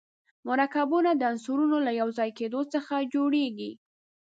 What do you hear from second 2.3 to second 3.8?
کېدو څخه جوړیږي.